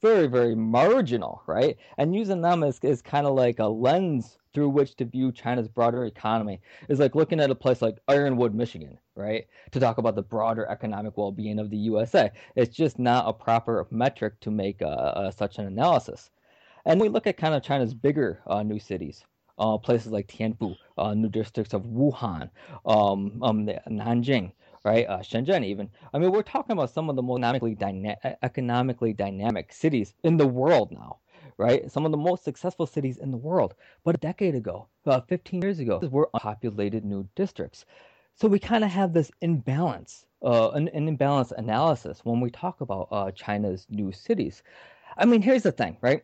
[0.02, 1.78] very, very marginal, right?
[1.98, 5.68] And using them as, is kind of like a lens through which to view China's
[5.68, 9.46] broader economy is like looking at a place like Ironwood, Michigan, right?
[9.72, 12.32] To talk about the broader economic well being of the USA.
[12.56, 16.32] It's just not a proper metric to make uh, uh, such an analysis.
[16.86, 19.24] And we look at kind of China's bigger uh, new cities.
[19.58, 22.50] Uh, places like Tianfu, uh, new districts of Wuhan,
[22.86, 24.54] um, um, Nanjing,
[24.86, 25.06] right?
[25.06, 25.90] Uh, Shenzhen, even.
[26.14, 30.38] I mean, we're talking about some of the most economically, dyna- economically dynamic cities in
[30.38, 31.18] the world now,
[31.60, 31.92] right?
[31.92, 33.76] Some of the most successful cities in the world.
[34.06, 37.86] But a decade ago, about 15 years ago, were populated new districts.
[38.34, 42.80] So we kind of have this imbalance, uh, an, an imbalance analysis when we talk
[42.80, 44.64] about uh, China's new cities.
[45.18, 46.24] I mean, here's the thing, right?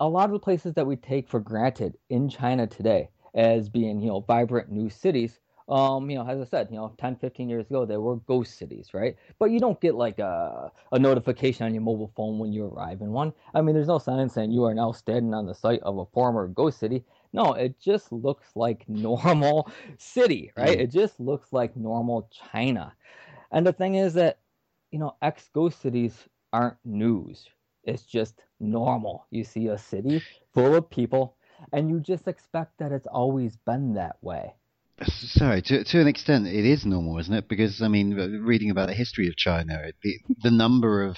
[0.00, 4.00] A lot of the places that we take for granted in China today as being,
[4.00, 7.48] you know, vibrant new cities um, you know, as I said, you know, 10, 15
[7.48, 9.16] years ago, there were ghost cities, right?
[9.38, 13.00] But you don't get like a, a notification on your mobile phone when you arrive
[13.00, 13.32] in one.
[13.54, 16.06] I mean, there's no sign saying you are now standing on the site of a
[16.06, 17.04] former ghost city.
[17.32, 20.76] No, it just looks like normal city, right?
[20.78, 20.82] Mm.
[20.82, 22.92] It just looks like normal China.
[23.50, 24.38] And the thing is that,
[24.90, 27.48] you know, ex ghost cities aren't news.
[27.84, 29.26] It's just normal.
[29.30, 30.22] You see a city
[30.52, 31.36] full of people,
[31.72, 34.54] and you just expect that it's always been that way
[35.04, 37.48] Sorry, to to an extent, it is normal, isn't it?
[37.48, 41.16] Because I mean, reading about the history of China, the the number of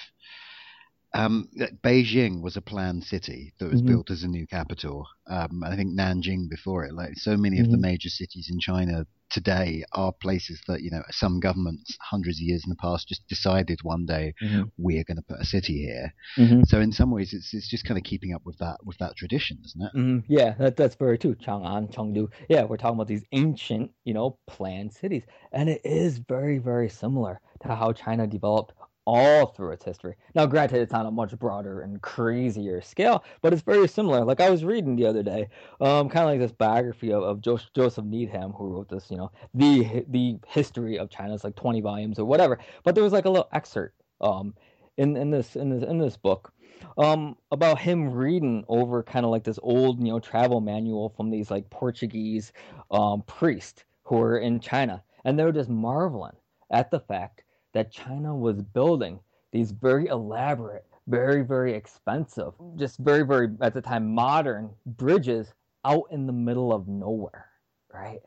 [1.14, 1.48] um,
[1.82, 3.92] Beijing was a planned city that was mm-hmm.
[3.92, 5.06] built as a new capital.
[5.28, 6.92] Um, I think Nanjing before it.
[6.92, 7.66] Like so many mm-hmm.
[7.66, 7.82] of the mm-hmm.
[7.82, 12.62] major cities in China today are places that you know some governments hundreds of years
[12.64, 14.62] in the past just decided one day mm-hmm.
[14.76, 16.12] we're going to put a city here.
[16.36, 16.62] Mm-hmm.
[16.66, 19.16] So in some ways, it's it's just kind of keeping up with that with that
[19.16, 19.96] tradition, isn't it?
[19.96, 20.32] Mm-hmm.
[20.32, 21.36] Yeah, that, that's very true.
[21.36, 22.28] Chang'an, Chengdu.
[22.48, 25.22] Yeah, we're talking about these ancient, you know, planned cities,
[25.52, 28.72] and it is very very similar to how China developed
[29.06, 30.14] all through its history.
[30.34, 34.24] Now, granted, it's on a much broader and crazier scale, but it's very similar.
[34.24, 35.48] Like I was reading the other day,
[35.80, 39.30] um, kind of like this biography of, of Joseph Needham, who wrote this, you know,
[39.52, 41.34] the the history of China.
[41.34, 42.58] It's like twenty volumes or whatever.
[42.82, 44.54] But there was like a little excerpt um,
[44.96, 46.52] in in this in this in this book
[46.98, 51.30] um, about him reading over kind of like this old, you know, travel manual from
[51.30, 52.52] these like Portuguese
[52.90, 56.36] um, priests who were in China, and they were just marveling
[56.70, 57.43] at the fact
[57.74, 59.20] that China was building
[59.52, 62.78] these very elaborate, very, very expensive, mm.
[62.78, 65.52] just very, very, at the time, modern bridges
[65.84, 67.46] out in the middle of nowhere,
[67.92, 68.20] right?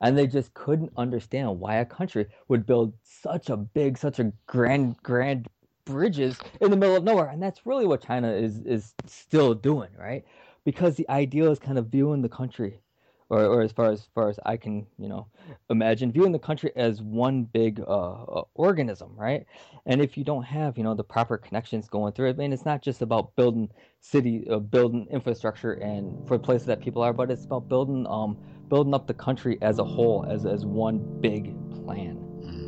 [0.00, 4.32] And they just couldn't understand why a country would build such a big, such a
[4.46, 5.48] grand, grand
[5.84, 7.28] bridges in the middle of nowhere.
[7.28, 10.24] And that's really what China is is still doing, right?
[10.64, 12.80] Because the idea is kind of viewing the country
[13.28, 15.26] or, or as far as far as I can, you know,
[15.70, 19.46] imagine viewing the country as one big uh, uh, organism, right?
[19.86, 22.52] And if you don't have, you know, the proper connections going through it, I mean,
[22.52, 23.68] it's not just about building
[24.00, 28.36] city, uh, building infrastructure and for places that people are, but it's about building, um,
[28.68, 32.25] building up the country as a whole, as as one big plan.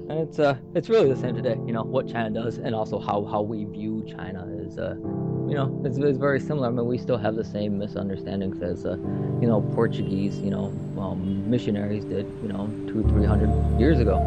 [0.09, 2.99] And it's uh, it's really the same today, you know, what China does, and also
[2.99, 4.95] how how we view China is uh
[5.49, 6.69] you know, it's, it's very similar.
[6.69, 8.99] I mean, we still have the same misunderstandings as, uh,
[9.41, 10.67] you know, Portuguese, you know,
[11.01, 13.49] um, missionaries did, you know, two, three hundred
[13.81, 14.19] years ago.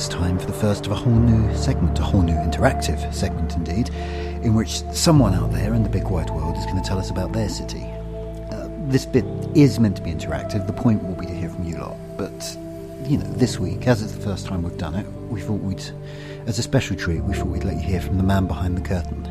[0.00, 3.54] It's time for the first of a whole new segment, a whole new interactive segment
[3.54, 3.90] indeed,
[4.42, 7.10] in which someone out there in the big wide world is going to tell us
[7.10, 7.84] about their city.
[8.50, 11.64] Uh, this bit is meant to be interactive, the point will be to hear from
[11.64, 12.56] you lot, but,
[13.04, 15.84] you know, this week, as it's the first time we've done it, we thought we'd,
[16.46, 18.88] as a special treat, we thought we'd let you hear from the man behind the
[18.88, 19.22] curtain.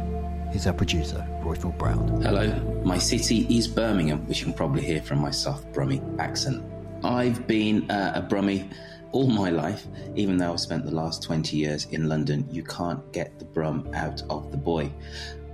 [0.52, 2.22] Here's our producer, Roifield Brown.
[2.22, 2.46] Hello,
[2.86, 6.64] my city is Birmingham, which you can probably hear from my soft Brummie accent.
[7.04, 8.72] I've been uh, a Brummie
[9.12, 13.12] all my life, even though I've spent the last 20 years in London, you can't
[13.12, 14.92] get the Brum out of the boy.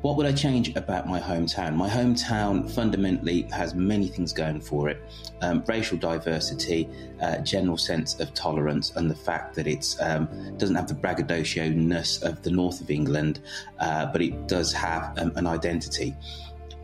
[0.01, 1.73] What would I change about my hometown?
[1.73, 5.01] My hometown fundamentally has many things going for it
[5.41, 6.87] um, racial diversity,
[7.21, 11.69] uh, general sense of tolerance, and the fact that it um, doesn't have the braggadocio
[11.69, 13.39] ness of the north of England,
[13.79, 16.15] uh, but it does have um, an identity.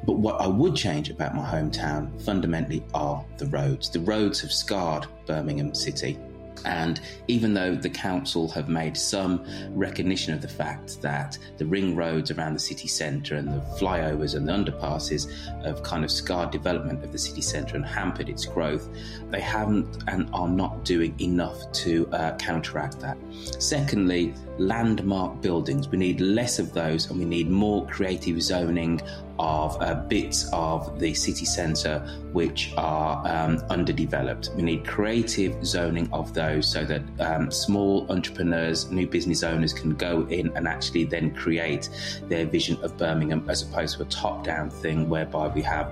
[0.04, 3.90] But what I would change about my hometown fundamentally are the roads.
[3.90, 6.18] The roads have scarred Birmingham City.
[6.66, 11.96] And even though the council have made some recognition of the fact that the ring
[11.96, 15.32] roads around the city centre and the flyovers and the underpasses
[15.64, 18.90] have kind of scarred development of the city centre and hampered its growth,
[19.30, 23.18] they haven't and are not doing enough to uh, counteract that.
[23.60, 25.88] Secondly, landmark buildings.
[25.88, 29.02] We need less of those and we need more creative zoning
[29.42, 32.00] of uh, bits of the city centre
[32.32, 34.52] which are um, underdeveloped.
[34.56, 39.96] We need creative zoning of those so that um, small entrepreneurs, new business owners can
[39.96, 41.90] go in and actually then create
[42.30, 45.88] their vision of Birmingham as opposed to a top down thing whereby we have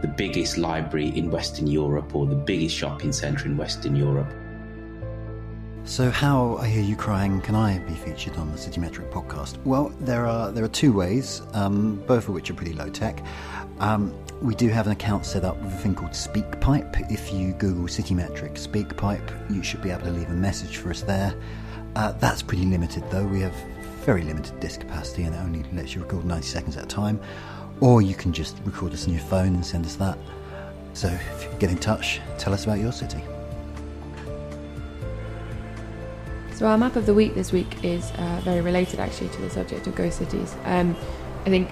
[0.00, 4.32] the biggest library in Western Europe or the biggest shopping centre in Western Europe.
[5.86, 9.56] So, how I hear you crying can I be featured on the CityMetric podcast?
[9.64, 13.24] Well, there are there are two ways, um, both of which are pretty low tech.
[13.78, 14.12] Um,
[14.42, 17.08] we do have an account set up with a thing called SpeakPipe.
[17.10, 21.02] If you Google CityMetric SpeakPipe, you should be able to leave a message for us
[21.02, 21.32] there.
[21.94, 23.24] Uh, that's pretty limited, though.
[23.24, 23.54] We have
[24.04, 27.20] very limited disk capacity, and it only lets you record 90 seconds at a time.
[27.80, 30.18] Or you can just record us on your phone and send us that.
[30.94, 33.22] So, if you get in touch, tell us about your city.
[36.56, 39.50] So our map of the week this week is uh, very related actually to the
[39.50, 40.56] subject of ghost cities.
[40.64, 40.96] Um,
[41.44, 41.68] I think,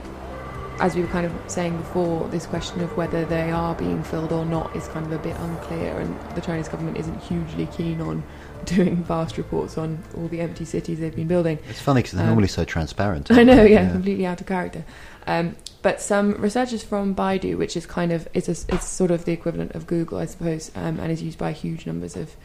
[0.78, 4.30] as we were kind of saying before, this question of whether they are being filled
[4.30, 8.02] or not is kind of a bit unclear, and the Chinese government isn't hugely keen
[8.02, 8.22] on
[8.66, 11.58] doing vast reports on all the empty cities they've been building.
[11.70, 13.30] It's funny because they're Um, normally so transparent.
[13.30, 14.84] I know, aren't yeah, completely out of character.
[15.26, 19.24] Um, but some researchers from Baidu, which is kind of it's a, it's sort of
[19.24, 22.36] the equivalent of Google, I suppose, um, and is used by huge numbers of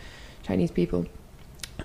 [0.41, 1.05] Chinese people,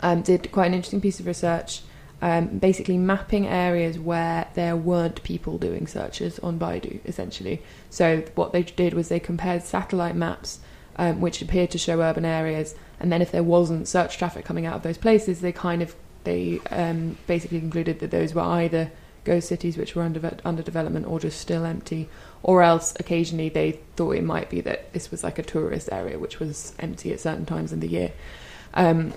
[0.02, 1.82] um, did quite an interesting piece of research,
[2.22, 7.62] um, basically mapping areas where there weren't people doing searches on Baidu, essentially.
[7.90, 10.60] So what they did was they compared satellite maps,
[10.96, 14.66] um, which appeared to show urban areas, and then if there wasn't search traffic coming
[14.66, 18.90] out of those places, they kind of they um, basically concluded that those were either
[19.24, 22.08] ghost cities which were under under development or just still empty,
[22.42, 26.18] or else occasionally they thought it might be that this was like a tourist area
[26.18, 28.12] which was empty at certain times in the year.
[28.74, 29.12] Um,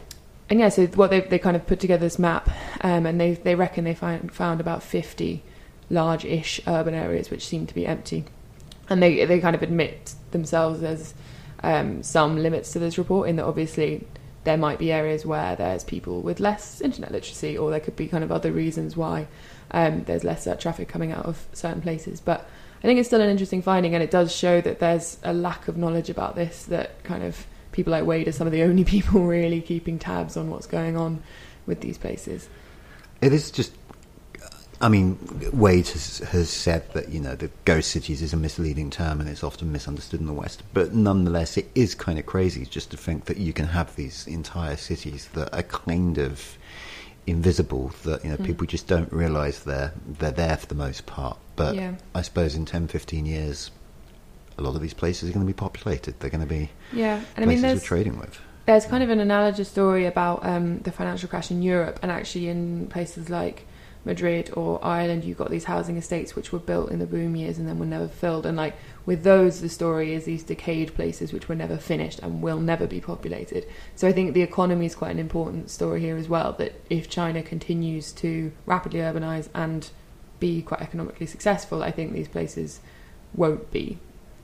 [0.50, 2.50] and yeah, so what they they kind of put together this map,
[2.82, 5.44] um, and they they reckon they find, found about fifty
[5.90, 8.26] large-ish urban areas which seem to be empty,
[8.90, 11.14] and they they kind of admit themselves as
[11.64, 14.06] um, some limits to this report in that obviously
[14.44, 18.08] there might be areas where there's people with less internet literacy, or there could be
[18.08, 19.28] kind of other reasons why
[19.72, 22.22] um, there's less uh, traffic coming out of certain places.
[22.22, 22.48] But
[22.80, 25.68] I think it's still an interesting finding, and it does show that there's a lack
[25.68, 26.64] of knowledge about this.
[26.64, 27.46] That kind of
[27.78, 30.98] people like Wade are some of the only people really keeping tabs on what's going
[30.98, 31.24] on
[31.66, 32.50] with these places.
[33.22, 33.72] It is just.
[34.80, 35.18] I mean,
[35.54, 39.28] Wade has, has said that you know the ghost cities is a misleading term and
[39.30, 40.62] it's often misunderstood in the West.
[40.74, 44.28] But nonetheless, it is kind of crazy just to think that you can have these
[44.28, 46.58] entire cities that are kind of
[47.26, 47.92] invisible.
[48.04, 48.46] That you know Mm.
[48.46, 51.38] people just don't realise they're they're there for the most part.
[51.56, 51.94] But Yeah.
[52.14, 53.72] I suppose in 10, 15 years,
[54.58, 56.20] a lot of these places are going to be populated.
[56.20, 58.40] They're going to be Yeah, and I places mean, we're there's trading with.
[58.66, 62.50] There's kind of an analogous story about um, the financial crash in Europe, and actually
[62.50, 63.66] in places like
[64.08, 67.60] Madrid or Ireland, you've got these housing estates which were built in the boom years
[67.60, 68.46] and then were never filled.
[68.46, 72.42] And like with those, the story is these decayed places which were never finished and
[72.42, 73.68] will never be populated.
[73.96, 76.54] So I think the economy is quite an important story here as well.
[76.54, 79.90] That if China continues to rapidly urbanize and
[80.40, 82.80] be quite economically successful, I think these places
[83.34, 84.00] won't be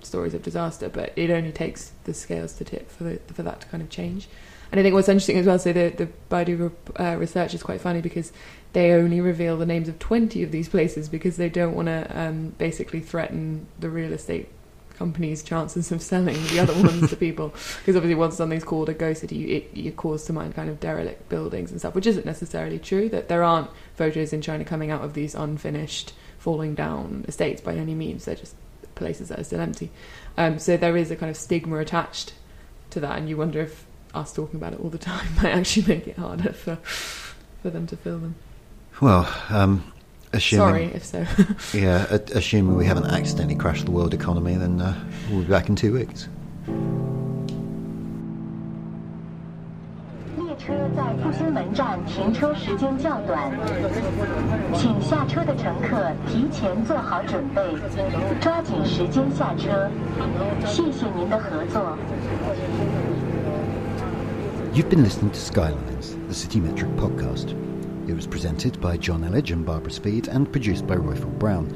[0.06, 3.62] stories of disaster, but it only takes the scales to tip for the, for that
[3.62, 4.28] to kind of change.
[4.72, 7.80] And I think what's interesting as well, so the the Baidu uh, research is quite
[7.80, 8.32] funny because
[8.74, 12.20] they only reveal the names of twenty of these places because they don't want to
[12.20, 14.49] um, basically threaten the real estate
[14.95, 17.54] companies' chances of selling the other ones to people.
[17.80, 20.80] Because obviously, once something's called a ghost city, it, you cause to mind kind of
[20.80, 23.10] derelict buildings and stuff, which isn't necessarily true.
[23.10, 27.76] That there aren't photos in China coming out of these unfinished, falling down estates by
[27.76, 28.26] any means.
[28.26, 28.56] They're just
[29.04, 29.91] places that are still empty.
[30.38, 32.34] Um, so there is a kind of stigma attached
[32.91, 35.88] to that, and you wonder if us talking about it all the time might actually
[35.88, 36.76] make it harder for
[37.62, 38.36] for them to fill them.
[39.01, 39.91] Well, um,
[40.34, 40.68] assuming.
[40.68, 41.26] Sorry if so.
[41.78, 44.97] yeah, a- assuming we haven't accidentally crashed the world economy, then uh,
[45.30, 46.28] we'll be back in two weeks.
[50.66, 53.51] 车在复兴门站停车时间较短，
[54.74, 57.61] 请下车的乘客提前做好准备，
[58.39, 59.89] 抓紧时间下车。
[60.66, 61.97] 谢谢您的合作。
[64.74, 67.53] You've been listening to Skylines, the CityMetric podcast.
[68.07, 71.68] It was presented by Jonn Elledge and Barbara Speed and produced by Roifield Brown.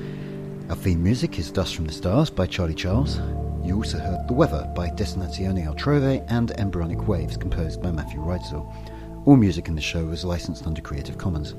[0.69, 3.19] Our theme music is Dust from the Stars by Charlie Charles
[3.67, 8.65] you also heard The Weather by Destinazione Altrove and Embryonic Waves composed by Matthew Reitzel.
[9.25, 11.53] All music in the show was licensed under Creative Commons.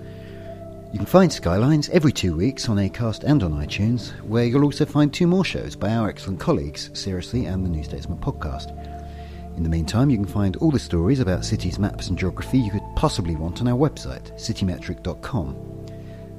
[0.90, 4.86] You can find Skylines every two weeks on Acast and on iTunes, where you'll also
[4.86, 8.70] find two more shows by our excellent colleagues, Seriously and the New Statesman podcast.
[9.58, 12.70] In the meantime, you can find all the stories about cities, maps, and geography you
[12.70, 15.84] could possibly want on our website, citymetric.com.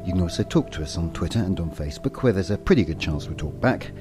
[0.03, 2.83] You can also talk to us on Twitter and on Facebook, where there's a pretty
[2.83, 3.91] good chance we'll talk back.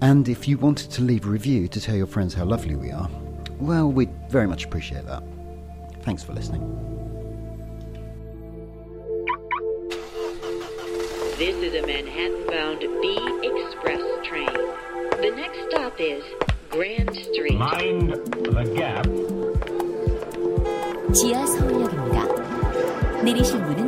[0.00, 2.90] And if you wanted to leave a review to tell your friends how lovely we
[2.90, 3.08] are,
[3.58, 5.22] well, we'd very much appreciate that.
[6.02, 6.62] Thanks for listening.
[11.38, 14.46] This is a Manhattan bound B Express train.
[15.20, 16.22] The next stop is
[16.70, 17.58] Grand Street.
[17.58, 19.06] Mind the gap.
[21.12, 23.22] 지하 서울역입니다.
[23.22, 23.87] 내리실 문은